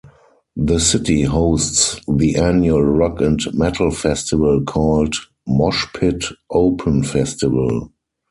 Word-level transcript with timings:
The 0.57 0.79
city 0.79 1.21
hosts 1.25 2.01
the 2.07 2.35
annual 2.37 2.81
rock- 2.81 3.21
and 3.21 3.37
metalfestival 3.53 4.65
called 4.65 5.13
Moshpit 5.47 6.33
Open 6.49 7.03
Festival. 7.03 7.91